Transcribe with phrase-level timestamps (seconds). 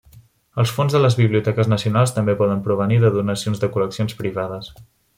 [0.63, 4.77] Els fons de les Biblioteques nacionals també poden provenir de donacions de col·leccions privades.